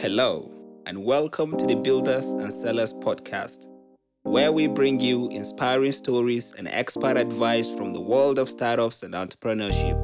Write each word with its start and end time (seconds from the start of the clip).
Hello, 0.00 0.50
and 0.86 1.04
welcome 1.04 1.54
to 1.58 1.66
the 1.66 1.74
Builders 1.74 2.28
and 2.28 2.50
Sellers 2.50 2.94
podcast, 2.94 3.66
where 4.22 4.50
we 4.50 4.66
bring 4.66 4.98
you 4.98 5.28
inspiring 5.28 5.92
stories 5.92 6.54
and 6.56 6.68
expert 6.68 7.18
advice 7.18 7.68
from 7.68 7.92
the 7.92 8.00
world 8.00 8.38
of 8.38 8.48
startups 8.48 9.02
and 9.02 9.12
entrepreneurship. 9.12 10.00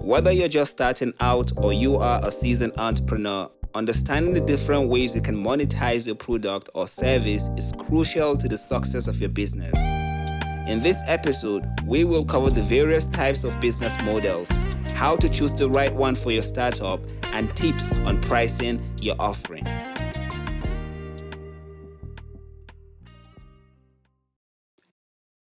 Whether 0.00 0.32
you're 0.32 0.48
just 0.48 0.72
starting 0.72 1.12
out 1.20 1.52
or 1.58 1.74
you 1.74 1.96
are 1.96 2.24
a 2.24 2.30
seasoned 2.30 2.72
entrepreneur, 2.78 3.50
understanding 3.74 4.32
the 4.32 4.40
different 4.40 4.88
ways 4.88 5.14
you 5.14 5.20
can 5.20 5.36
monetize 5.36 6.06
your 6.06 6.16
product 6.16 6.70
or 6.72 6.88
service 6.88 7.50
is 7.58 7.74
crucial 7.86 8.34
to 8.38 8.48
the 8.48 8.56
success 8.56 9.08
of 9.08 9.20
your 9.20 9.28
business. 9.28 9.78
In 10.66 10.80
this 10.80 11.02
episode, 11.06 11.68
we 11.84 12.04
will 12.04 12.24
cover 12.24 12.48
the 12.48 12.62
various 12.62 13.08
types 13.08 13.44
of 13.44 13.60
business 13.60 13.94
models, 14.04 14.50
how 14.94 15.16
to 15.16 15.28
choose 15.28 15.52
the 15.52 15.68
right 15.68 15.94
one 15.94 16.14
for 16.14 16.30
your 16.30 16.42
startup, 16.42 17.00
and 17.32 17.54
tips 17.56 17.98
on 18.00 18.20
pricing 18.20 18.80
your 19.00 19.16
offering. 19.18 19.66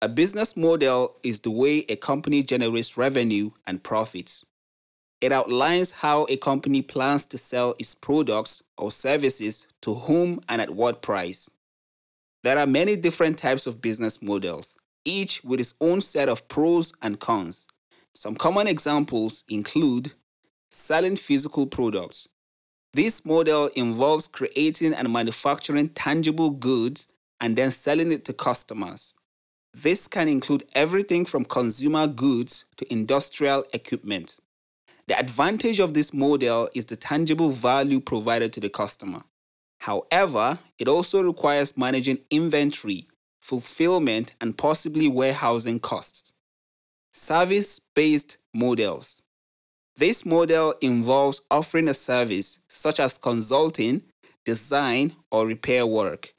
A 0.00 0.08
business 0.08 0.56
model 0.56 1.16
is 1.22 1.40
the 1.40 1.50
way 1.50 1.84
a 1.88 1.94
company 1.94 2.42
generates 2.42 2.96
revenue 2.96 3.50
and 3.68 3.82
profits. 3.84 4.44
It 5.20 5.30
outlines 5.30 5.92
how 5.92 6.26
a 6.28 6.36
company 6.36 6.82
plans 6.82 7.24
to 7.26 7.38
sell 7.38 7.76
its 7.78 7.94
products 7.94 8.64
or 8.76 8.90
services 8.90 9.68
to 9.82 9.94
whom 9.94 10.40
and 10.48 10.60
at 10.60 10.70
what 10.70 11.02
price. 11.02 11.48
There 12.42 12.58
are 12.58 12.66
many 12.66 12.96
different 12.96 13.38
types 13.38 13.68
of 13.68 13.80
business 13.80 14.20
models, 14.20 14.74
each 15.04 15.44
with 15.44 15.60
its 15.60 15.74
own 15.80 16.00
set 16.00 16.28
of 16.28 16.48
pros 16.48 16.92
and 17.00 17.20
cons. 17.20 17.68
Some 18.14 18.34
common 18.34 18.66
examples 18.66 19.44
include 19.48 20.14
selling 20.72 21.16
physical 21.16 21.66
products. 21.66 22.28
This 22.94 23.24
model 23.26 23.68
involves 23.74 24.26
creating 24.26 24.94
and 24.94 25.12
manufacturing 25.12 25.90
tangible 25.90 26.50
goods 26.50 27.08
and 27.40 27.56
then 27.56 27.70
selling 27.70 28.10
it 28.10 28.24
to 28.24 28.32
customers. 28.32 29.14
This 29.74 30.08
can 30.08 30.28
include 30.28 30.64
everything 30.74 31.24
from 31.24 31.44
consumer 31.44 32.06
goods 32.06 32.64
to 32.76 32.90
industrial 32.92 33.64
equipment. 33.72 34.38
The 35.08 35.18
advantage 35.18 35.80
of 35.80 35.94
this 35.94 36.12
model 36.12 36.68
is 36.74 36.86
the 36.86 36.96
tangible 36.96 37.50
value 37.50 38.00
provided 38.00 38.52
to 38.54 38.60
the 38.60 38.68
customer. 38.68 39.24
However, 39.80 40.58
it 40.78 40.88
also 40.88 41.22
requires 41.22 41.76
managing 41.76 42.18
inventory, 42.30 43.08
fulfillment, 43.40 44.34
and 44.40 44.56
possibly 44.56 45.08
warehousing 45.08 45.80
costs. 45.80 46.32
Service 47.12 47.78
based 47.78 48.38
models. 48.54 49.21
This 50.02 50.26
model 50.26 50.74
involves 50.80 51.42
offering 51.48 51.86
a 51.86 51.94
service 51.94 52.58
such 52.66 52.98
as 52.98 53.18
consulting, 53.18 54.02
design, 54.44 55.14
or 55.30 55.46
repair 55.46 55.86
work. 55.86 56.34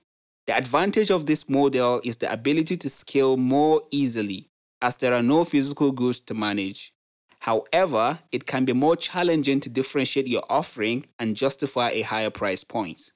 The 0.48 0.58
advantage 0.58 1.10
of 1.10 1.28
this 1.28 1.48
model 1.48 2.02
is 2.04 2.18
the 2.18 2.30
ability 2.30 2.76
to 2.76 2.90
scale 2.90 3.38
more 3.38 3.82
easily 3.90 4.50
as 4.82 4.98
there 4.98 5.14
are 5.14 5.24
no 5.24 5.46
physical 5.46 5.94
goods 5.94 6.20
to 6.24 6.34
manage. 6.34 6.92
However, 7.40 8.20
it 8.34 8.46
can 8.46 8.66
be 8.66 8.74
more 8.74 8.98
challenging 8.98 9.62
to 9.62 9.70
differentiate 9.70 10.28
your 10.28 10.44
offering 10.50 11.06
and 11.18 11.34
justify 11.34 11.92
a 11.92 12.02
higher 12.02 12.32
price 12.32 12.66
point. 12.66 13.14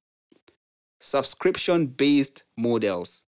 Subscription 1.02 1.88
based 1.88 2.44
models. 2.56 3.24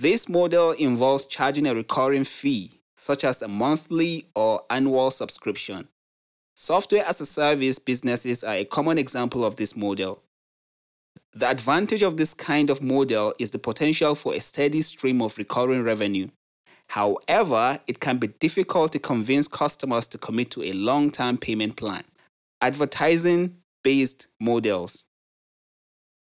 This 0.00 0.28
model 0.28 0.72
involves 0.72 1.26
charging 1.26 1.68
a 1.68 1.76
recurring 1.76 2.24
fee, 2.24 2.80
such 2.96 3.22
as 3.22 3.40
a 3.40 3.46
monthly 3.46 4.26
or 4.34 4.62
annual 4.68 5.12
subscription. 5.12 5.86
Software 6.62 7.06
as 7.06 7.22
a 7.22 7.24
service 7.24 7.78
businesses 7.78 8.44
are 8.44 8.56
a 8.56 8.66
common 8.66 8.98
example 8.98 9.46
of 9.46 9.56
this 9.56 9.74
model. 9.74 10.22
The 11.32 11.48
advantage 11.48 12.02
of 12.02 12.18
this 12.18 12.34
kind 12.34 12.68
of 12.68 12.82
model 12.82 13.32
is 13.38 13.52
the 13.52 13.58
potential 13.58 14.14
for 14.14 14.34
a 14.34 14.40
steady 14.40 14.82
stream 14.82 15.22
of 15.22 15.38
recurring 15.38 15.84
revenue. 15.84 16.28
However, 16.88 17.80
it 17.86 17.98
can 17.98 18.18
be 18.18 18.26
difficult 18.26 18.92
to 18.92 18.98
convince 18.98 19.48
customers 19.48 20.06
to 20.08 20.18
commit 20.18 20.50
to 20.50 20.62
a 20.64 20.74
long 20.74 21.08
term 21.08 21.38
payment 21.38 21.76
plan. 21.76 22.02
Advertising 22.60 23.56
based 23.82 24.26
models. 24.38 25.06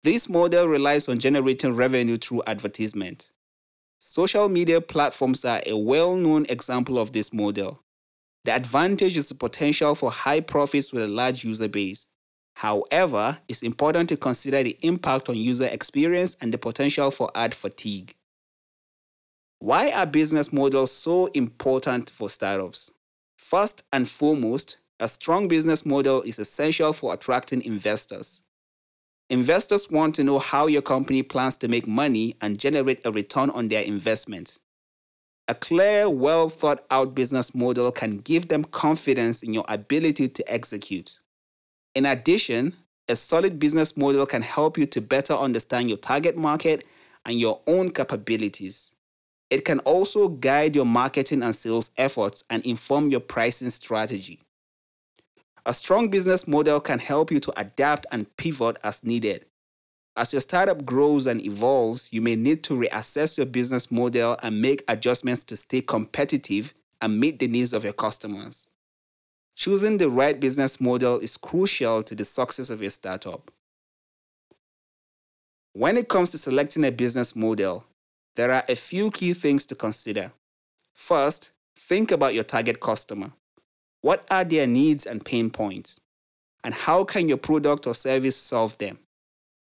This 0.06 0.30
model 0.30 0.66
relies 0.70 1.10
on 1.10 1.20
generating 1.20 1.76
revenue 1.76 2.16
through 2.16 2.44
advertisement. 2.48 3.34
Social 4.00 4.48
media 4.48 4.80
platforms 4.80 5.44
are 5.44 5.62
a 5.66 5.76
well 5.76 6.16
known 6.16 6.46
example 6.48 6.98
of 6.98 7.12
this 7.12 7.34
model. 7.34 7.82
The 8.44 8.54
advantage 8.54 9.18
is 9.18 9.30
the 9.30 9.36
potential 9.36 9.94
for 9.94 10.10
high 10.12 10.40
profits 10.40 10.92
with 10.92 11.04
a 11.04 11.08
large 11.08 11.44
user 11.44 11.68
base. 11.68 12.08
However, 12.56 13.38
it's 13.48 13.64
important 13.64 14.10
to 14.10 14.18
consider 14.18 14.64
the 14.64 14.78
impact 14.82 15.30
on 15.30 15.38
user 15.38 15.68
experience 15.68 16.36
and 16.42 16.54
the 16.54 16.58
potential 16.58 17.12
for 17.12 17.30
ad 17.36 17.54
fatigue. 17.54 18.16
Why 19.60 19.92
are 19.92 20.08
business 20.08 20.52
models 20.52 20.92
so 20.92 21.28
important 21.28 22.10
for 22.10 22.30
startups? 22.30 22.92
First 23.38 23.84
and 23.94 24.10
foremost, 24.10 24.78
a 25.00 25.08
strong 25.08 25.48
business 25.48 25.86
model 25.86 26.24
is 26.24 26.40
essential 26.40 26.94
for 26.94 27.14
attracting 27.14 27.64
investors. 27.64 28.42
Investors 29.30 29.90
want 29.90 30.16
to 30.16 30.24
know 30.24 30.40
how 30.40 30.68
your 30.68 30.82
company 30.82 31.24
plans 31.24 31.56
to 31.58 31.68
make 31.68 31.88
money 31.88 32.36
and 32.42 32.60
generate 32.60 33.06
a 33.06 33.12
return 33.12 33.50
on 33.52 33.68
their 33.68 33.84
investment. 33.84 34.60
A 35.52 35.54
clear, 35.54 36.10
well 36.10 36.48
thought 36.48 36.86
out 36.90 37.14
business 37.14 37.54
model 37.54 37.92
can 37.92 38.20
give 38.20 38.48
them 38.48 38.64
confidence 38.64 39.44
in 39.44 39.54
your 39.54 39.66
ability 39.68 40.30
to 40.30 40.50
execute. 40.50 41.20
In 41.94 42.06
addition, 42.06 42.74
a 43.10 43.18
solid 43.18 43.60
business 43.60 43.98
model 43.98 44.26
can 44.26 44.44
help 44.44 44.78
you 44.78 44.86
to 44.86 45.02
better 45.02 45.34
understand 45.34 45.90
your 45.90 45.98
target 45.98 46.38
market 46.38 46.88
and 47.26 47.38
your 47.38 47.60
own 47.68 47.92
capabilities. 47.92 48.92
It 49.50 49.66
can 49.66 49.80
also 49.80 50.30
guide 50.30 50.74
your 50.74 50.86
marketing 50.86 51.44
and 51.44 51.54
sales 51.54 51.92
efforts 51.98 52.46
and 52.50 52.66
inform 52.66 53.10
your 53.10 53.20
pricing 53.20 53.72
strategy. 53.72 54.40
A 55.66 55.74
strong 55.74 56.10
business 56.10 56.48
model 56.48 56.80
can 56.80 57.00
help 57.00 57.30
you 57.30 57.42
to 57.42 57.60
adapt 57.60 58.06
and 58.10 58.34
pivot 58.38 58.78
as 58.86 59.04
needed. 59.04 59.48
As 60.16 60.34
your 60.34 60.42
startup 60.42 60.84
grows 60.86 61.26
and 61.26 61.44
evolves, 61.46 62.10
you 62.12 62.22
may 62.22 62.36
need 62.36 62.64
to 62.64 62.74
reassess 62.74 63.38
your 63.38 63.46
business 63.46 63.90
model 63.90 64.38
and 64.44 64.62
make 64.62 64.84
adjustments 64.88 65.44
to 65.46 65.56
stay 65.56 65.82
competitive 65.82 66.74
and 67.02 67.20
meet 67.20 67.40
the 67.40 67.48
needs 67.48 67.74
of 67.74 67.84
your 67.84 67.94
customers. 67.94 68.68
Choosing 69.56 69.98
the 69.98 70.10
right 70.10 70.40
business 70.40 70.82
model 70.82 71.20
is 71.20 71.38
crucial 71.38 72.04
to 72.04 72.16
the 72.16 72.26
success 72.26 72.70
of 72.70 72.82
your 72.82 72.90
startup. 72.90 73.52
When 75.74 75.96
it 75.96 76.10
comes 76.10 76.32
to 76.32 76.38
selecting 76.38 76.84
a 76.84 76.92
business 76.92 77.36
model, 77.36 77.86
there 78.36 78.52
are 78.52 78.64
a 78.68 78.76
few 78.76 79.12
key 79.12 79.34
things 79.34 79.66
to 79.68 79.76
consider. 79.76 80.34
First, 80.94 81.52
think 81.78 82.12
about 82.12 82.34
your 82.34 82.44
target 82.44 82.82
customer. 82.82 83.32
What 84.02 84.26
are 84.30 84.44
their 84.44 84.68
needs 84.68 85.06
and 85.06 85.24
pain 85.24 85.50
points? 85.50 86.02
And 86.64 86.74
how 86.74 87.06
can 87.06 87.30
your 87.30 87.38
product 87.38 87.88
or 87.88 87.96
service 87.96 88.36
solve 88.36 88.78
them? 88.78 89.00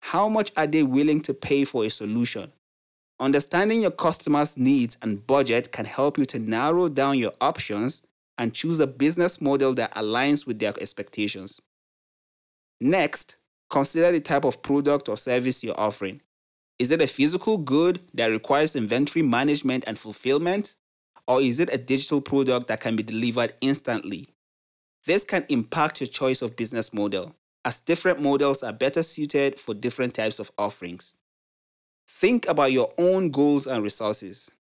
How 0.07 0.27
much 0.27 0.51
are 0.57 0.67
they 0.67 0.83
willing 0.83 1.21
to 1.21 1.33
pay 1.33 1.63
for 1.63 1.85
a 1.85 1.89
solution? 1.89 2.51
Understanding 3.21 3.81
your 3.81 3.91
customers' 3.91 4.57
needs 4.57 4.97
and 5.01 5.25
budget 5.25 5.71
can 5.71 5.85
help 5.85 6.17
you 6.17 6.25
to 6.25 6.39
narrow 6.39 6.89
down 6.89 7.17
your 7.17 7.31
options 7.39 8.01
and 8.37 8.53
choose 8.53 8.81
a 8.81 8.85
business 8.85 9.39
model 9.39 9.73
that 9.75 9.95
aligns 9.95 10.45
with 10.45 10.59
their 10.59 10.73
expectations. 10.81 11.61
Next, 12.81 13.37
consider 13.69 14.11
the 14.11 14.19
type 14.19 14.43
of 14.43 14.61
product 14.61 15.07
or 15.07 15.15
service 15.15 15.63
you're 15.63 15.79
offering. 15.79 16.21
Is 16.77 16.91
it 16.91 17.01
a 17.01 17.07
physical 17.07 17.57
good 17.57 18.03
that 18.13 18.27
requires 18.27 18.75
inventory 18.75 19.23
management 19.23 19.85
and 19.87 19.97
fulfillment? 19.97 20.75
Or 21.29 21.41
is 21.41 21.61
it 21.61 21.73
a 21.73 21.77
digital 21.77 22.19
product 22.19 22.67
that 22.67 22.81
can 22.81 22.97
be 22.97 23.03
delivered 23.03 23.53
instantly? 23.61 24.27
This 25.05 25.23
can 25.23 25.45
impact 25.47 26.01
your 26.01 26.09
choice 26.09 26.41
of 26.41 26.57
business 26.57 26.93
model 26.93 27.37
as 27.65 27.81
different 27.81 28.21
models 28.21 28.63
are 28.63 28.73
better 28.73 29.03
suited 29.03 29.59
for 29.59 29.73
different 29.73 30.13
types 30.13 30.39
of 30.39 30.51
offerings. 30.57 31.15
Think 32.07 32.47
about 32.47 32.71
your 32.71 32.89
own 32.97 33.29
goals 33.29 33.65
and 33.65 33.83
resources. 33.83 34.51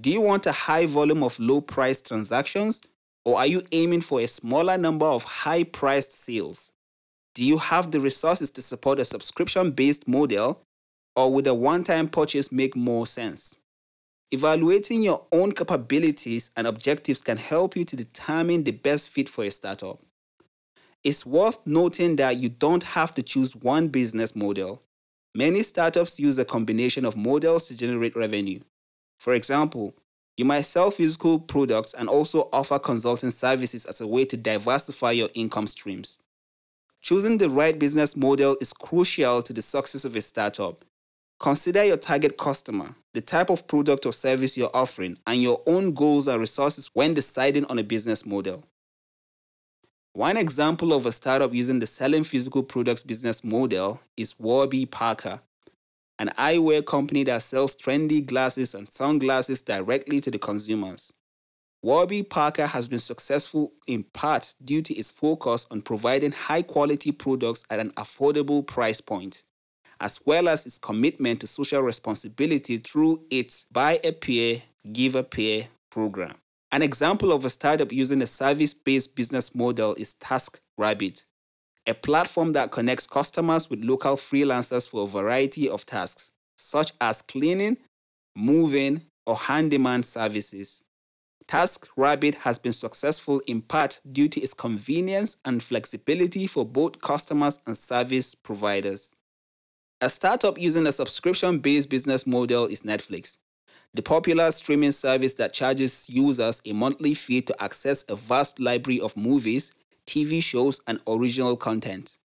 Do 0.00 0.10
you 0.10 0.20
want 0.20 0.46
a 0.46 0.52
high 0.52 0.86
volume 0.86 1.22
of 1.22 1.38
low 1.38 1.60
priced 1.60 2.08
transactions, 2.08 2.80
or 3.24 3.38
are 3.38 3.46
you 3.46 3.62
aiming 3.72 4.00
for 4.00 4.20
a 4.20 4.26
smaller 4.26 4.78
number 4.78 5.06
of 5.06 5.24
high 5.24 5.64
priced 5.64 6.12
sales? 6.12 6.70
Do 7.34 7.44
you 7.44 7.58
have 7.58 7.90
the 7.90 8.00
resources 8.00 8.50
to 8.52 8.62
support 8.62 9.00
a 9.00 9.04
subscription 9.04 9.72
based 9.72 10.06
model, 10.06 10.62
or 11.16 11.32
would 11.32 11.46
a 11.46 11.54
one 11.54 11.84
time 11.84 12.08
purchase 12.08 12.52
make 12.52 12.76
more 12.76 13.06
sense? 13.06 13.58
Evaluating 14.30 15.02
your 15.02 15.26
own 15.30 15.52
capabilities 15.52 16.50
and 16.56 16.66
objectives 16.66 17.20
can 17.20 17.36
help 17.36 17.76
you 17.76 17.84
to 17.84 17.96
determine 17.96 18.64
the 18.64 18.72
best 18.72 19.10
fit 19.10 19.28
for 19.28 19.44
a 19.44 19.50
startup. 19.50 20.00
It's 21.04 21.26
worth 21.26 21.58
noting 21.66 22.14
that 22.16 22.36
you 22.36 22.48
don't 22.48 22.84
have 22.84 23.12
to 23.16 23.24
choose 23.24 23.56
one 23.56 23.88
business 23.88 24.36
model. 24.36 24.82
Many 25.34 25.64
startups 25.64 26.20
use 26.20 26.38
a 26.38 26.44
combination 26.44 27.04
of 27.04 27.16
models 27.16 27.66
to 27.68 27.76
generate 27.76 28.14
revenue. 28.14 28.60
For 29.18 29.32
example, 29.34 29.94
you 30.36 30.44
might 30.44 30.60
sell 30.60 30.92
physical 30.92 31.40
products 31.40 31.92
and 31.92 32.08
also 32.08 32.48
offer 32.52 32.78
consulting 32.78 33.32
services 33.32 33.84
as 33.84 34.00
a 34.00 34.06
way 34.06 34.24
to 34.26 34.36
diversify 34.36 35.10
your 35.10 35.28
income 35.34 35.66
streams. 35.66 36.20
Choosing 37.00 37.38
the 37.38 37.50
right 37.50 37.76
business 37.76 38.16
model 38.16 38.56
is 38.60 38.72
crucial 38.72 39.42
to 39.42 39.52
the 39.52 39.62
success 39.62 40.04
of 40.04 40.14
a 40.14 40.22
startup. 40.22 40.84
Consider 41.40 41.82
your 41.82 41.96
target 41.96 42.38
customer, 42.38 42.94
the 43.12 43.20
type 43.20 43.50
of 43.50 43.66
product 43.66 44.06
or 44.06 44.12
service 44.12 44.56
you're 44.56 44.70
offering, 44.72 45.18
and 45.26 45.42
your 45.42 45.60
own 45.66 45.94
goals 45.94 46.28
and 46.28 46.38
resources 46.38 46.90
when 46.94 47.12
deciding 47.12 47.64
on 47.64 47.80
a 47.80 47.84
business 47.84 48.24
model. 48.24 48.64
One 50.14 50.36
example 50.36 50.92
of 50.92 51.06
a 51.06 51.12
startup 51.12 51.54
using 51.54 51.78
the 51.78 51.86
selling 51.86 52.22
physical 52.22 52.62
products 52.62 53.02
business 53.02 53.42
model 53.42 54.02
is 54.14 54.38
Warby 54.38 54.84
Parker, 54.84 55.40
an 56.18 56.28
eyewear 56.36 56.84
company 56.84 57.24
that 57.24 57.40
sells 57.40 57.74
trendy 57.74 58.24
glasses 58.24 58.74
and 58.74 58.86
sunglasses 58.86 59.62
directly 59.62 60.20
to 60.20 60.30
the 60.30 60.38
consumers. 60.38 61.14
Warby 61.80 62.24
Parker 62.24 62.66
has 62.66 62.86
been 62.86 62.98
successful 62.98 63.72
in 63.86 64.02
part 64.02 64.54
due 64.62 64.82
to 64.82 64.94
its 64.94 65.10
focus 65.10 65.66
on 65.70 65.80
providing 65.80 66.32
high 66.32 66.62
quality 66.62 67.10
products 67.10 67.64
at 67.70 67.80
an 67.80 67.92
affordable 67.92 68.66
price 68.66 69.00
point, 69.00 69.44
as 69.98 70.20
well 70.26 70.46
as 70.46 70.66
its 70.66 70.76
commitment 70.76 71.40
to 71.40 71.46
social 71.46 71.80
responsibility 71.80 72.76
through 72.76 73.24
its 73.30 73.64
Buy 73.72 73.98
a 74.04 74.12
Pair, 74.12 74.60
Give 74.92 75.14
a 75.14 75.22
Pair 75.22 75.68
program. 75.90 76.34
An 76.72 76.80
example 76.80 77.32
of 77.32 77.44
a 77.44 77.50
startup 77.50 77.92
using 77.92 78.22
a 78.22 78.26
service 78.26 78.72
based 78.72 79.14
business 79.14 79.54
model 79.54 79.94
is 79.96 80.14
TaskRabbit, 80.14 81.26
a 81.86 81.92
platform 81.92 82.54
that 82.54 82.70
connects 82.70 83.06
customers 83.06 83.68
with 83.68 83.84
local 83.84 84.16
freelancers 84.16 84.88
for 84.88 85.04
a 85.04 85.06
variety 85.06 85.68
of 85.68 85.84
tasks, 85.84 86.30
such 86.56 86.92
as 86.98 87.20
cleaning, 87.20 87.76
moving, 88.34 89.02
or 89.26 89.36
handyman 89.36 90.02
services. 90.02 90.82
TaskRabbit 91.46 92.36
has 92.36 92.58
been 92.58 92.72
successful 92.72 93.42
in 93.46 93.60
part 93.60 94.00
due 94.10 94.28
to 94.30 94.40
its 94.40 94.54
convenience 94.54 95.36
and 95.44 95.62
flexibility 95.62 96.46
for 96.46 96.64
both 96.64 97.02
customers 97.02 97.60
and 97.66 97.76
service 97.76 98.34
providers. 98.34 99.14
A 100.00 100.08
startup 100.08 100.58
using 100.58 100.86
a 100.86 100.92
subscription 100.92 101.58
based 101.58 101.90
business 101.90 102.26
model 102.26 102.64
is 102.64 102.80
Netflix, 102.80 103.36
the 103.94 104.02
popular 104.02 104.50
streaming 104.50 104.92
service 104.92 105.34
that 105.34 105.52
charges 105.52 106.08
users 106.08 106.62
a 106.64 106.72
monthly 106.72 107.14
fee 107.14 107.42
to 107.42 107.62
access 107.62 108.04
a 108.08 108.16
vast 108.16 108.58
library 108.58 109.00
of 109.00 109.16
movies, 109.16 109.72
TV 110.06 110.42
shows, 110.42 110.80
and 110.86 111.00
original 111.06 111.56
content. 111.56 112.18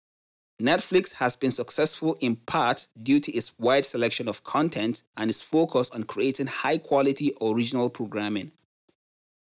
Netflix 0.61 1.13
has 1.13 1.35
been 1.35 1.51
successful 1.51 2.17
in 2.21 2.35
part 2.35 2.87
due 3.01 3.19
to 3.19 3.31
its 3.33 3.51
wide 3.57 3.83
selection 3.83 4.29
of 4.29 4.43
content 4.43 5.03
and 5.17 5.29
its 5.29 5.41
focus 5.41 5.89
on 5.89 6.03
creating 6.03 6.47
high 6.47 6.77
quality 6.77 7.33
original 7.41 7.89
programming. 7.89 8.51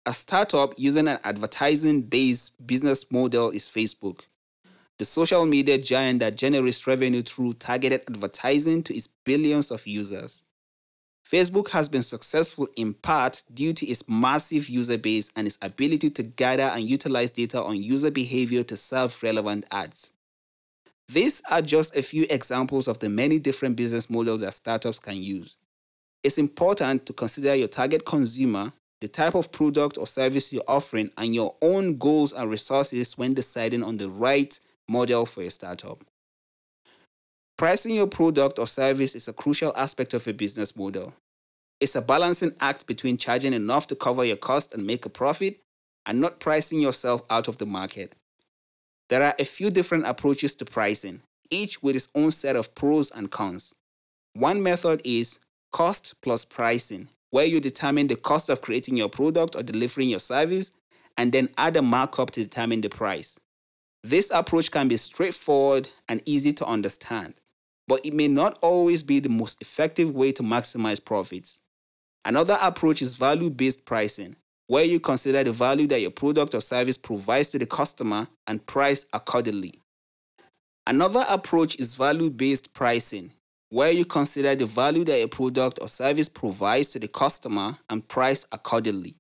A 0.07 0.15
startup 0.15 0.75
using 0.77 1.07
an 1.07 1.19
advertising 1.23 2.03
based 2.03 2.67
business 2.67 3.11
model 3.13 3.51
is 3.51 3.67
Facebook, 3.67 4.23
the 4.99 5.05
social 5.05 5.45
media 5.45 5.77
giant 5.77 6.21
that 6.21 6.37
generates 6.37 6.87
revenue 6.87 7.23
through 7.23 7.53
targeted 7.55 8.03
advertising 8.09 8.83
to 8.85 8.95
its 8.97 9.07
billions 9.07 9.71
of 9.71 9.87
users. 9.87 10.46
Facebook 11.31 11.71
has 11.71 11.89
been 11.89 12.03
successful 12.03 12.69
in 12.77 12.95
part 12.95 13.43
due 13.53 13.73
to 13.73 13.87
its 13.87 14.09
massive 14.09 14.69
user 14.69 14.97
base 14.97 15.31
and 15.35 15.47
its 15.47 15.59
ability 15.61 16.11
to 16.11 16.23
gather 16.23 16.63
and 16.63 16.89
utilize 16.89 17.33
data 17.33 17.61
on 17.63 17.83
user 17.83 18.11
behavior 18.11 18.63
to 18.63 18.77
serve 18.77 19.21
relevant 19.23 19.65
ads. 19.73 20.13
These 21.09 21.43
are 21.51 21.63
just 21.63 21.97
a 21.97 22.03
few 22.03 22.27
examples 22.31 22.87
of 22.87 23.01
the 23.01 23.09
many 23.09 23.39
different 23.39 23.77
business 23.77 24.09
models 24.09 24.41
that 24.43 24.55
startups 24.55 25.01
can 25.01 25.17
use. 25.17 25.57
It's 26.23 26.39
important 26.39 27.07
to 27.07 27.13
consider 27.13 27.55
your 27.55 27.69
target 27.69 28.05
consumer 28.05 28.73
the 29.01 29.09
type 29.09 29.35
of 29.35 29.53
product 29.53 29.99
or 29.99 30.07
service 30.07 30.53
you're 30.53 30.63
offering, 30.67 31.11
and 31.19 31.35
your 31.35 31.55
own 31.61 31.99
goals 31.99 32.33
and 32.33 32.51
resources 32.51 33.17
when 33.19 33.35
deciding 33.35 33.83
on 33.83 33.99
the 33.99 34.09
right 34.09 34.59
model 34.89 35.27
for 35.27 35.43
your 35.43 35.51
startup. 35.51 36.03
Pricing 37.59 37.95
your 37.95 38.07
product 38.07 38.59
or 38.59 38.67
service 38.67 39.15
is 39.15 39.29
a 39.29 39.33
crucial 39.33 39.73
aspect 39.77 40.13
of 40.13 40.27
a 40.27 40.35
business 40.35 40.77
model. 40.77 41.15
It's 41.81 41.95
a 41.95 42.03
balancing 42.03 42.53
act 42.61 42.87
between 42.87 43.17
charging 43.17 43.55
enough 43.55 43.87
to 43.87 43.97
cover 43.97 44.27
your 44.27 44.37
cost 44.37 44.75
and 44.75 44.87
make 44.87 45.07
a 45.07 45.09
profit 45.09 45.61
and 46.05 46.21
not 46.21 46.39
pricing 46.39 46.81
yourself 46.81 47.23
out 47.31 47.49
of 47.49 47.57
the 47.57 47.65
market. 47.65 48.15
There 49.09 49.23
are 49.23 49.35
a 49.39 49.45
few 49.47 49.71
different 49.71 50.07
approaches 50.07 50.55
to 50.57 50.67
pricing, 50.67 51.23
each 51.49 51.83
with 51.83 51.97
its 51.97 52.11
own 52.15 52.31
set 52.31 52.57
of 52.57 52.75
pros 52.75 53.11
and 53.11 53.31
cons. 53.31 53.75
One 54.35 54.63
method 54.63 55.01
is 55.03 55.39
cost 55.73 56.15
plus 56.21 56.45
pricing, 56.45 57.09
where 57.31 57.47
you 57.47 57.61
determine 57.61 58.09
the 58.09 58.17
cost 58.17 58.51
of 58.51 58.61
creating 58.61 58.99
your 58.99 59.09
product 59.09 59.57
or 59.57 59.63
delivering 59.63 60.11
your 60.11 60.21
service 60.21 60.73
and 61.17 61.33
then 61.33 61.49
add 61.57 61.77
a 61.77 61.83
markup 61.83 62.33
to 62.33 62.43
determine 62.43 62.83
the 62.83 62.91
price. 62.91 63.41
This 64.05 64.31
approach 64.31 64.71
can 64.71 64.89
be 64.89 64.99
straightforward 64.99 65.89
and 66.07 66.21
easy 66.27 66.53
to 66.53 66.67
understand, 66.67 67.35
but 67.89 68.05
it 68.05 68.15
may 68.15 68.29
not 68.29 68.59
always 68.61 69.03
be 69.03 69.21
the 69.21 69.29
most 69.29 69.61
effective 69.61 70.15
way 70.15 70.33
to 70.33 70.43
maximize 70.43 71.05
profits. 71.05 71.59
Another 72.25 72.59
approach 72.61 73.03
is 73.03 73.17
value 73.17 73.51
based 73.51 73.85
pricing, 73.85 74.37
where 74.67 74.85
you 74.85 74.99
consider 74.99 75.45
the 75.45 75.53
value 75.53 75.87
that 75.87 76.01
your 76.01 76.11
product 76.11 76.55
or 76.55 76.61
service 76.61 76.97
provides 76.97 77.51
to 77.51 77.59
the 77.59 77.67
customer 77.67 78.27
and 78.47 78.67
price 78.67 79.07
accordingly. 79.13 79.81
Another 80.87 81.25
approach 81.29 81.77
is 81.79 81.95
value 81.95 82.31
based 82.31 82.73
pricing, 82.73 83.33
where 83.71 83.91
you 83.91 84.05
consider 84.05 84.55
the 84.55 84.67
value 84.67 85.05
that 85.05 85.23
a 85.23 85.29
product 85.29 85.79
or 85.81 85.89
service 85.89 86.29
provides 86.29 86.91
to 86.91 86.99
the 86.99 87.09
customer 87.09 87.79
and 87.91 88.07
price 88.07 88.47
accordingly. 88.53 89.17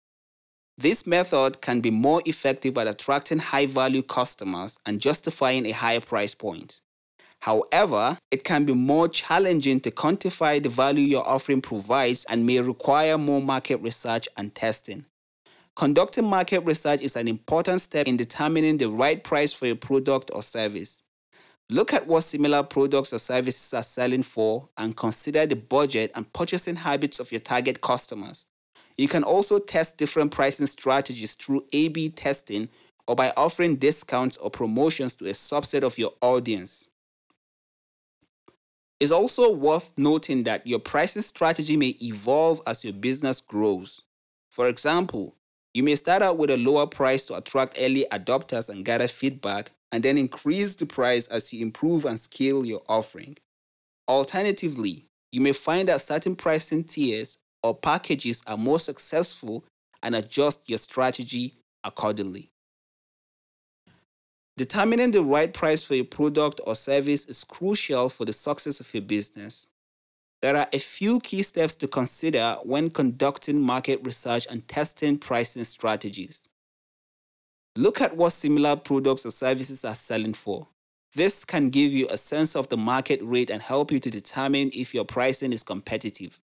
This 0.78 1.06
method 1.06 1.60
can 1.62 1.80
be 1.80 1.90
more 1.90 2.22
effective 2.26 2.76
at 2.76 2.86
attracting 2.86 3.38
high 3.38 3.66
value 3.66 4.02
customers 4.02 4.78
and 4.84 5.00
justifying 5.00 5.64
a 5.66 5.70
higher 5.72 6.00
price 6.00 6.34
point. 6.34 6.80
However, 7.40 8.18
it 8.30 8.42
can 8.44 8.64
be 8.64 8.74
more 8.74 9.08
challenging 9.08 9.80
to 9.80 9.90
quantify 9.90 10.62
the 10.62 10.68
value 10.68 11.04
your 11.04 11.28
offering 11.28 11.60
provides 11.60 12.24
and 12.28 12.44
may 12.44 12.60
require 12.60 13.16
more 13.18 13.40
market 13.40 13.80
research 13.80 14.28
and 14.36 14.54
testing. 14.54 15.04
Conducting 15.76 16.24
market 16.24 16.60
research 16.60 17.02
is 17.02 17.16
an 17.16 17.28
important 17.28 17.82
step 17.82 18.06
in 18.06 18.16
determining 18.16 18.78
the 18.78 18.88
right 18.88 19.22
price 19.22 19.52
for 19.52 19.66
your 19.66 19.76
product 19.76 20.30
or 20.32 20.42
service. 20.42 21.02
Look 21.68 21.92
at 21.92 22.06
what 22.06 22.22
similar 22.22 22.62
products 22.62 23.12
or 23.12 23.18
services 23.18 23.74
are 23.74 23.82
selling 23.82 24.22
for 24.22 24.68
and 24.76 24.96
consider 24.96 25.44
the 25.46 25.56
budget 25.56 26.12
and 26.14 26.32
purchasing 26.32 26.76
habits 26.76 27.20
of 27.20 27.30
your 27.30 27.40
target 27.40 27.80
customers. 27.80 28.46
You 28.96 29.08
can 29.08 29.22
also 29.22 29.58
test 29.58 29.98
different 29.98 30.30
pricing 30.30 30.66
strategies 30.66 31.34
through 31.34 31.66
A 31.72 31.88
B 31.88 32.08
testing 32.08 32.70
or 33.06 33.14
by 33.14 33.32
offering 33.36 33.76
discounts 33.76 34.36
or 34.38 34.50
promotions 34.50 35.14
to 35.16 35.26
a 35.26 35.30
subset 35.30 35.82
of 35.82 35.98
your 35.98 36.12
audience. 36.22 36.88
It's 38.98 39.12
also 39.12 39.52
worth 39.52 39.92
noting 39.98 40.44
that 40.44 40.66
your 40.66 40.78
pricing 40.78 41.22
strategy 41.22 41.76
may 41.76 41.94
evolve 42.00 42.60
as 42.66 42.82
your 42.82 42.94
business 42.94 43.42
grows. 43.42 44.00
For 44.50 44.68
example, 44.68 45.36
you 45.74 45.82
may 45.82 45.96
start 45.96 46.22
out 46.22 46.38
with 46.38 46.48
a 46.48 46.56
lower 46.56 46.86
price 46.86 47.26
to 47.26 47.34
attract 47.34 47.76
early 47.78 48.06
adopters 48.10 48.70
and 48.70 48.84
gather 48.84 49.08
feedback, 49.08 49.70
and 49.92 50.02
then 50.02 50.16
increase 50.16 50.74
the 50.74 50.86
price 50.86 51.26
as 51.28 51.52
you 51.52 51.60
improve 51.60 52.06
and 52.06 52.18
scale 52.18 52.64
your 52.64 52.82
offering. 52.88 53.36
Alternatively, 54.08 55.06
you 55.30 55.42
may 55.42 55.52
find 55.52 55.88
that 55.88 56.00
certain 56.00 56.34
pricing 56.34 56.82
tiers 56.82 57.38
or 57.62 57.74
packages 57.74 58.42
are 58.46 58.56
more 58.56 58.80
successful 58.80 59.64
and 60.02 60.14
adjust 60.14 60.60
your 60.66 60.78
strategy 60.78 61.54
accordingly. 61.84 62.50
Determining 64.56 65.10
the 65.10 65.22
right 65.22 65.52
price 65.52 65.82
for 65.82 65.94
your 65.94 66.06
product 66.06 66.62
or 66.64 66.74
service 66.74 67.26
is 67.26 67.44
crucial 67.44 68.08
for 68.08 68.24
the 68.24 68.32
success 68.32 68.80
of 68.80 68.92
your 68.94 69.02
business. 69.02 69.66
There 70.40 70.56
are 70.56 70.66
a 70.72 70.78
few 70.78 71.20
key 71.20 71.42
steps 71.42 71.74
to 71.76 71.88
consider 71.88 72.56
when 72.62 72.90
conducting 72.90 73.60
market 73.60 74.00
research 74.02 74.46
and 74.50 74.66
testing 74.66 75.18
pricing 75.18 75.64
strategies. 75.64 76.42
Look 77.76 78.00
at 78.00 78.16
what 78.16 78.30
similar 78.30 78.76
products 78.76 79.26
or 79.26 79.30
services 79.30 79.84
are 79.84 79.94
selling 79.94 80.32
for. 80.32 80.68
This 81.14 81.44
can 81.44 81.68
give 81.68 81.92
you 81.92 82.08
a 82.08 82.16
sense 82.16 82.56
of 82.56 82.70
the 82.70 82.78
market 82.78 83.20
rate 83.22 83.50
and 83.50 83.60
help 83.60 83.92
you 83.92 84.00
to 84.00 84.10
determine 84.10 84.70
if 84.72 84.94
your 84.94 85.04
pricing 85.04 85.52
is 85.52 85.62
competitive. 85.62 86.40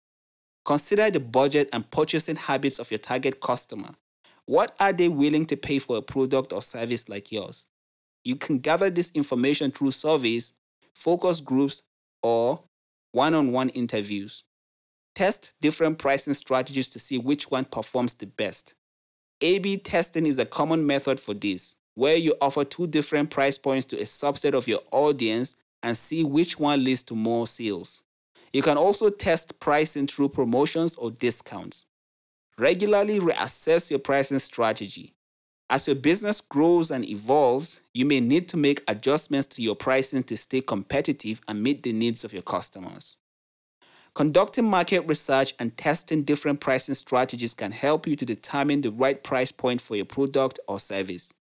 Consider 0.66 1.10
the 1.10 1.20
budget 1.20 1.70
and 1.72 1.90
purchasing 1.90 2.36
habits 2.36 2.78
of 2.78 2.90
your 2.90 2.98
target 2.98 3.40
customer. 3.40 3.94
What 4.44 4.76
are 4.78 4.92
they 4.92 5.08
willing 5.08 5.46
to 5.46 5.56
pay 5.56 5.78
for 5.78 5.96
a 5.96 6.02
product 6.02 6.52
or 6.52 6.60
service 6.60 7.08
like 7.08 7.32
yours? 7.32 7.66
You 8.24 8.36
can 8.36 8.58
gather 8.58 8.90
this 8.90 9.10
information 9.14 9.70
through 9.70 9.90
surveys, 9.92 10.54
focus 10.94 11.40
groups, 11.40 11.82
or 12.22 12.62
one 13.12 13.34
on 13.34 13.52
one 13.52 13.68
interviews. 13.70 14.44
Test 15.14 15.52
different 15.60 15.98
pricing 15.98 16.34
strategies 16.34 16.88
to 16.90 16.98
see 16.98 17.18
which 17.18 17.50
one 17.50 17.64
performs 17.64 18.14
the 18.14 18.26
best. 18.26 18.74
A 19.40 19.58
B 19.58 19.76
testing 19.76 20.24
is 20.24 20.38
a 20.38 20.46
common 20.46 20.86
method 20.86 21.18
for 21.18 21.34
this, 21.34 21.74
where 21.94 22.16
you 22.16 22.34
offer 22.40 22.64
two 22.64 22.86
different 22.86 23.30
price 23.30 23.58
points 23.58 23.86
to 23.86 23.98
a 23.98 24.04
subset 24.04 24.54
of 24.54 24.68
your 24.68 24.80
audience 24.92 25.56
and 25.82 25.96
see 25.96 26.22
which 26.22 26.58
one 26.58 26.84
leads 26.84 27.02
to 27.02 27.14
more 27.14 27.46
sales. 27.46 28.02
You 28.52 28.62
can 28.62 28.78
also 28.78 29.10
test 29.10 29.58
pricing 29.60 30.06
through 30.06 30.28
promotions 30.28 30.94
or 30.96 31.10
discounts. 31.10 31.86
Regularly 32.56 33.18
reassess 33.18 33.90
your 33.90 33.98
pricing 33.98 34.38
strategy. 34.38 35.14
As 35.72 35.86
your 35.86 35.96
business 35.96 36.42
grows 36.42 36.90
and 36.90 37.02
evolves, 37.02 37.80
you 37.94 38.04
may 38.04 38.20
need 38.20 38.46
to 38.50 38.58
make 38.58 38.84
adjustments 38.86 39.46
to 39.46 39.62
your 39.62 39.74
pricing 39.74 40.22
to 40.24 40.36
stay 40.36 40.60
competitive 40.60 41.40
and 41.48 41.62
meet 41.62 41.82
the 41.82 41.94
needs 41.94 42.24
of 42.24 42.34
your 42.34 42.42
customers. 42.42 43.16
Conducting 44.14 44.68
market 44.68 45.00
research 45.06 45.54
and 45.58 45.74
testing 45.78 46.24
different 46.24 46.60
pricing 46.60 46.94
strategies 46.94 47.54
can 47.54 47.72
help 47.72 48.06
you 48.06 48.16
to 48.16 48.26
determine 48.26 48.82
the 48.82 48.90
right 48.90 49.24
price 49.24 49.50
point 49.50 49.80
for 49.80 49.96
your 49.96 50.04
product 50.04 50.60
or 50.68 50.78
service. 50.78 51.32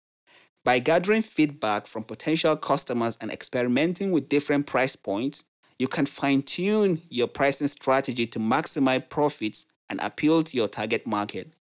By 0.65 0.79
gathering 0.79 1.23
feedback 1.23 1.89
from 1.89 2.05
potential 2.05 2.55
customers 2.55 3.19
and 3.21 3.33
experimenting 3.33 4.13
with 4.13 4.29
different 4.29 4.65
price 4.65 4.95
points, 4.95 5.43
you 5.77 5.89
can 5.89 6.07
fine 6.07 6.43
tune 6.43 7.03
your 7.09 7.27
pricing 7.27 7.67
strategy 7.67 8.29
to 8.29 8.39
maximize 8.39 9.09
profits 9.09 9.67
and 9.89 9.99
appeal 10.01 10.45
to 10.45 10.57
your 10.57 10.69
target 10.69 11.05
market. 11.05 11.53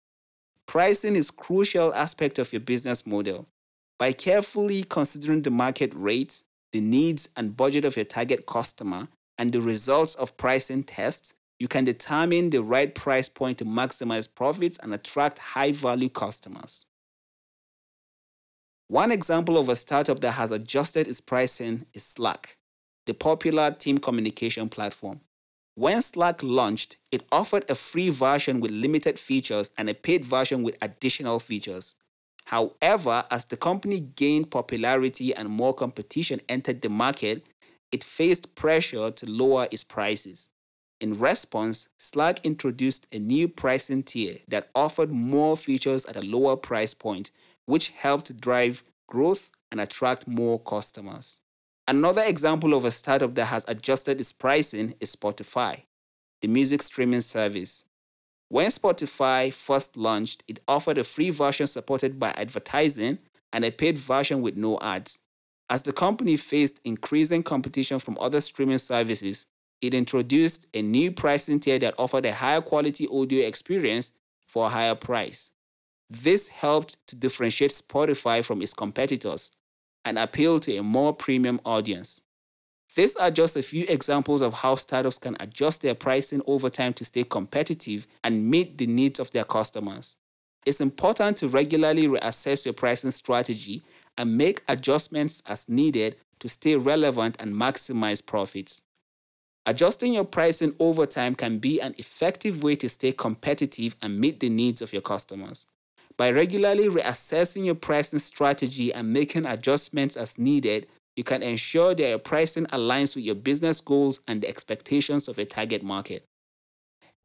Pricing 0.69 1.15
is 1.15 1.31
crucial 1.31 1.91
aspect 1.95 2.37
of 2.37 2.53
your 2.53 2.59
business 2.59 3.03
model. 3.03 3.47
By 3.97 4.11
carefully 4.11 4.83
considering 4.83 5.41
the 5.41 5.49
market 5.49 5.91
rate, 5.95 6.43
the 6.73 6.79
needs 6.79 7.27
and 7.35 7.57
budget 7.57 7.85
of 7.85 7.95
your 7.95 8.05
target 8.05 8.45
customer, 8.45 9.07
and 9.39 9.51
the 9.51 9.61
results 9.61 10.13
of 10.13 10.37
pricing 10.37 10.83
tests, 10.83 11.33
you 11.57 11.67
can 11.67 11.85
determine 11.85 12.51
the 12.51 12.61
right 12.61 12.93
price 12.93 13.27
point 13.27 13.57
to 13.57 13.65
maximize 13.65 14.31
profits 14.31 14.77
and 14.77 14.93
attract 14.93 15.39
high 15.39 15.71
value 15.71 16.07
customers. 16.07 16.85
One 18.89 19.11
example 19.11 19.57
of 19.57 19.69
a 19.69 19.75
startup 19.75 20.19
that 20.19 20.33
has 20.33 20.51
adjusted 20.51 21.07
its 21.07 21.19
pricing 21.19 21.87
is 21.95 22.03
Slack, 22.03 22.57
the 23.07 23.15
popular 23.15 23.71
team 23.71 23.97
communication 23.97 24.69
platform. 24.69 25.21
When 25.79 26.01
Slack 26.01 26.43
launched, 26.43 26.97
it 27.09 27.25
offered 27.31 27.63
a 27.69 27.73
free 27.73 28.09
version 28.09 28.59
with 28.59 28.69
limited 28.69 29.17
features 29.17 29.71
and 29.77 29.89
a 29.89 29.93
paid 29.93 30.25
version 30.25 30.61
with 30.61 30.75
additional 30.81 31.39
features. 31.39 31.95
However, 32.47 33.23
as 33.31 33.45
the 33.45 33.55
company 33.55 34.01
gained 34.01 34.51
popularity 34.51 35.33
and 35.33 35.47
more 35.47 35.73
competition 35.73 36.41
entered 36.49 36.81
the 36.81 36.89
market, 36.89 37.45
it 37.93 38.03
faced 38.03 38.55
pressure 38.55 39.09
to 39.09 39.25
lower 39.25 39.69
its 39.71 39.85
prices. 39.85 40.49
In 40.99 41.17
response, 41.17 41.87
Slack 41.97 42.45
introduced 42.45 43.07
a 43.13 43.17
new 43.19 43.47
pricing 43.47 44.03
tier 44.03 44.39
that 44.49 44.71
offered 44.75 45.13
more 45.13 45.55
features 45.55 46.05
at 46.07 46.17
a 46.17 46.25
lower 46.25 46.57
price 46.57 46.93
point, 46.93 47.31
which 47.67 47.91
helped 47.91 48.41
drive 48.41 48.83
growth 49.07 49.49
and 49.71 49.79
attract 49.79 50.27
more 50.27 50.59
customers. 50.59 51.39
Another 51.89 52.21
example 52.21 52.75
of 52.75 52.85
a 52.85 52.91
startup 52.91 53.33
that 53.33 53.45
has 53.45 53.65
adjusted 53.67 54.19
its 54.19 54.31
pricing 54.31 54.93
is 54.99 55.15
Spotify, 55.15 55.85
the 56.39 56.47
music 56.47 56.83
streaming 56.83 57.21
service. 57.21 57.83
When 58.47 58.67
Spotify 58.67 59.51
first 59.51 59.97
launched, 59.97 60.43
it 60.47 60.59
offered 60.67 60.99
a 60.99 61.03
free 61.03 61.31
version 61.31 61.65
supported 61.65 62.19
by 62.19 62.29
advertising 62.37 63.17
and 63.51 63.65
a 63.65 63.71
paid 63.71 63.97
version 63.97 64.43
with 64.43 64.55
no 64.55 64.77
ads. 64.83 65.21
As 65.67 65.81
the 65.81 65.91
company 65.91 66.37
faced 66.37 66.79
increasing 66.85 67.41
competition 67.41 67.97
from 67.97 68.19
other 68.21 68.39
streaming 68.39 68.77
services, 68.77 69.47
it 69.81 69.95
introduced 69.95 70.67
a 70.75 70.83
new 70.83 71.11
pricing 71.11 71.59
tier 71.59 71.79
that 71.79 71.95
offered 71.97 72.27
a 72.27 72.35
higher 72.35 72.61
quality 72.61 73.07
audio 73.07 73.47
experience 73.47 74.11
for 74.45 74.67
a 74.67 74.69
higher 74.69 74.93
price. 74.93 75.49
This 76.07 76.49
helped 76.49 76.97
to 77.07 77.15
differentiate 77.15 77.71
Spotify 77.71 78.45
from 78.45 78.61
its 78.61 78.75
competitors 78.75 79.49
and 80.09 80.17
appeal 80.17 80.59
to 80.59 80.75
a 80.75 80.81
more 80.81 81.13
premium 81.13 81.61
audience. 81.63 82.21
These 82.95 83.15
are 83.17 83.29
just 83.29 83.55
a 83.55 83.61
few 83.61 83.85
examples 83.87 84.41
of 84.41 84.55
how 84.55 84.73
startups 84.73 85.19
can 85.19 85.37
adjust 85.39 85.83
their 85.83 85.93
pricing 85.93 86.41
over 86.47 86.67
time 86.67 86.93
to 86.93 87.05
stay 87.05 87.23
competitive 87.23 88.07
and 88.23 88.49
meet 88.49 88.79
the 88.79 88.87
needs 88.87 89.19
of 89.19 89.29
their 89.29 89.43
customers. 89.43 90.15
It's 90.65 90.81
important 90.81 91.37
to 91.37 91.47
regularly 91.47 92.07
reassess 92.07 92.65
your 92.65 92.73
pricing 92.73 93.11
strategy 93.11 93.83
and 94.17 94.35
make 94.35 94.63
adjustments 94.67 95.43
as 95.45 95.69
needed 95.69 96.15
to 96.39 96.49
stay 96.49 96.75
relevant 96.75 97.35
and 97.39 97.53
maximize 97.53 98.25
profits. 98.25 98.81
Adjusting 99.67 100.15
your 100.15 100.25
pricing 100.25 100.73
over 100.79 101.05
time 101.05 101.35
can 101.35 101.59
be 101.59 101.79
an 101.79 101.93
effective 101.99 102.63
way 102.63 102.75
to 102.77 102.89
stay 102.89 103.11
competitive 103.11 103.95
and 104.01 104.19
meet 104.19 104.39
the 104.39 104.49
needs 104.49 104.81
of 104.81 104.91
your 104.91 105.03
customers. 105.03 105.67
By 106.19 106.31
regularly 106.31 106.89
reassessing 106.89 107.65
your 107.65 107.75
pricing 107.75 108.19
strategy 108.19 108.93
and 108.93 109.13
making 109.13 109.45
adjustments 109.45 110.17
as 110.17 110.37
needed, 110.37 110.85
you 111.15 111.23
can 111.23 111.41
ensure 111.41 111.95
that 111.95 112.09
your 112.09 112.17
pricing 112.19 112.65
aligns 112.65 113.15
with 113.15 113.23
your 113.23 113.35
business 113.35 113.79
goals 113.79 114.19
and 114.27 114.41
the 114.41 114.49
expectations 114.49 115.29
of 115.29 115.37
a 115.37 115.45
target 115.45 115.81
market. 115.81 116.25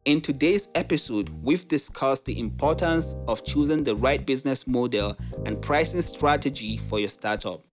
In 0.05 0.21
today's 0.21 0.69
episode, 0.77 1.31
we've 1.43 1.67
discussed 1.67 2.27
the 2.27 2.39
importance 2.39 3.17
of 3.27 3.45
choosing 3.45 3.83
the 3.83 3.97
right 3.97 4.25
business 4.25 4.65
model 4.65 5.17
and 5.45 5.61
pricing 5.61 6.01
strategy 6.01 6.77
for 6.77 7.01
your 7.01 7.09
startup. 7.09 7.65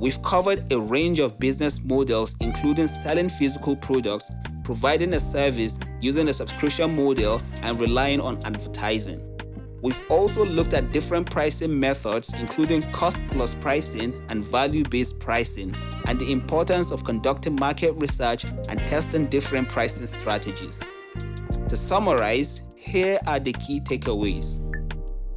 We've 0.00 0.22
covered 0.22 0.72
a 0.72 0.80
range 0.80 1.18
of 1.18 1.38
business 1.38 1.84
models, 1.84 2.34
including 2.40 2.88
selling 2.88 3.28
physical 3.28 3.76
products, 3.76 4.30
providing 4.64 5.12
a 5.12 5.20
service 5.20 5.78
using 6.00 6.30
a 6.30 6.32
subscription 6.32 6.96
model, 6.96 7.42
and 7.60 7.78
relying 7.78 8.22
on 8.22 8.38
advertising. 8.46 9.35
We've 9.86 10.02
also 10.10 10.44
looked 10.44 10.74
at 10.74 10.90
different 10.90 11.30
pricing 11.30 11.78
methods, 11.78 12.34
including 12.34 12.82
cost 12.90 13.20
plus 13.30 13.54
pricing 13.54 14.20
and 14.28 14.44
value 14.44 14.82
based 14.82 15.20
pricing, 15.20 15.76
and 16.06 16.18
the 16.18 16.32
importance 16.32 16.90
of 16.90 17.04
conducting 17.04 17.54
market 17.54 17.92
research 17.92 18.46
and 18.68 18.80
testing 18.80 19.26
different 19.26 19.68
pricing 19.68 20.08
strategies. 20.08 20.80
To 21.68 21.76
summarize, 21.76 22.62
here 22.76 23.20
are 23.28 23.38
the 23.38 23.52
key 23.52 23.78
takeaways. 23.78 24.60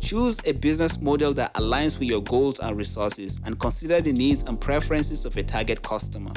Choose 0.02 0.40
a 0.46 0.54
business 0.54 1.00
model 1.00 1.32
that 1.36 1.54
aligns 1.54 2.00
with 2.00 2.10
your 2.10 2.24
goals 2.24 2.58
and 2.58 2.76
resources 2.76 3.40
and 3.46 3.60
consider 3.60 4.02
the 4.02 4.14
needs 4.14 4.42
and 4.42 4.60
preferences 4.60 5.26
of 5.26 5.38
a 5.38 5.44
target 5.44 5.84
customer. 5.84 6.32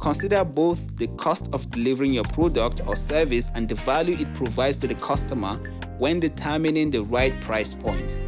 Consider 0.00 0.44
both 0.44 0.96
the 0.96 1.06
cost 1.16 1.48
of 1.52 1.70
delivering 1.70 2.12
your 2.12 2.24
product 2.24 2.80
or 2.88 2.96
service 2.96 3.50
and 3.54 3.68
the 3.68 3.76
value 3.76 4.16
it 4.18 4.34
provides 4.34 4.78
to 4.78 4.88
the 4.88 4.96
customer 4.96 5.60
when 6.04 6.20
determining 6.20 6.90
the 6.90 7.02
right 7.04 7.40
price 7.40 7.74
point. 7.74 8.26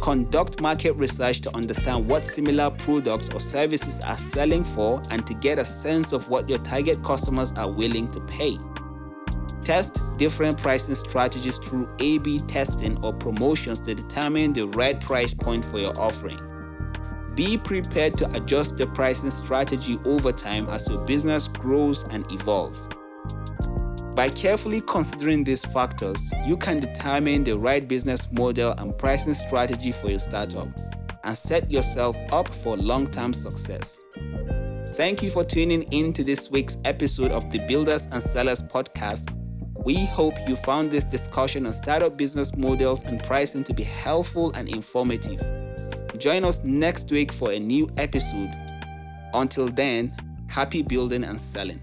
Conduct 0.00 0.60
market 0.60 0.90
research 0.94 1.40
to 1.40 1.54
understand 1.54 2.08
what 2.08 2.26
similar 2.26 2.68
products 2.68 3.28
or 3.32 3.38
services 3.38 4.00
are 4.00 4.16
selling 4.16 4.64
for 4.64 5.00
and 5.12 5.24
to 5.24 5.32
get 5.34 5.56
a 5.56 5.64
sense 5.64 6.12
of 6.12 6.28
what 6.28 6.48
your 6.48 6.58
target 6.58 7.00
customers 7.04 7.52
are 7.52 7.70
willing 7.70 8.08
to 8.08 8.20
pay. 8.22 8.58
Test 9.62 10.00
different 10.18 10.60
pricing 10.60 10.96
strategies 10.96 11.58
through 11.58 11.86
A 12.00 12.18
B 12.18 12.40
testing 12.48 12.98
or 13.04 13.12
promotions 13.12 13.80
to 13.82 13.94
determine 13.94 14.52
the 14.52 14.66
right 14.66 15.00
price 15.00 15.32
point 15.32 15.64
for 15.64 15.78
your 15.78 15.96
offering. 16.00 16.40
Be 17.36 17.56
prepared 17.56 18.16
to 18.16 18.28
adjust 18.32 18.80
your 18.80 18.88
pricing 18.88 19.30
strategy 19.30 19.96
over 20.04 20.32
time 20.32 20.68
as 20.70 20.88
your 20.88 21.06
business 21.06 21.46
grows 21.46 22.02
and 22.02 22.26
evolves. 22.32 22.88
By 24.14 24.28
carefully 24.28 24.82
considering 24.82 25.44
these 25.44 25.64
factors, 25.64 26.32
you 26.46 26.56
can 26.56 26.80
determine 26.80 27.44
the 27.44 27.56
right 27.56 27.86
business 27.86 28.30
model 28.32 28.72
and 28.78 28.96
pricing 28.96 29.34
strategy 29.34 29.92
for 29.92 30.10
your 30.10 30.18
startup 30.18 30.68
and 31.24 31.36
set 31.36 31.70
yourself 31.70 32.16
up 32.32 32.48
for 32.48 32.76
long 32.76 33.06
term 33.06 33.32
success. 33.32 34.02
Thank 34.96 35.22
you 35.22 35.30
for 35.30 35.44
tuning 35.44 35.84
in 35.84 36.12
to 36.12 36.24
this 36.24 36.50
week's 36.50 36.76
episode 36.84 37.30
of 37.30 37.50
the 37.50 37.58
Builders 37.66 38.08
and 38.12 38.22
Sellers 38.22 38.62
podcast 38.62 39.34
we 39.84 40.04
hope 40.06 40.34
you 40.46 40.54
found 40.54 40.92
this 40.92 41.02
discussion 41.02 41.66
on 41.66 41.72
startup 41.72 42.16
business 42.16 42.54
models 42.56 43.02
and 43.02 43.22
pricing 43.22 43.64
to 43.64 43.74
be 43.74 43.82
helpful 43.82 44.52
and 44.52 44.68
informative. 44.68 45.42
Join 46.18 46.44
us 46.44 46.62
next 46.62 47.10
week 47.10 47.32
for 47.32 47.50
a 47.50 47.58
new 47.58 47.90
episode. 47.96 48.50
Until 49.34 49.66
then, 49.66 50.14
happy 50.46 50.82
building 50.82 51.24
and 51.24 51.40
selling. 51.40 51.80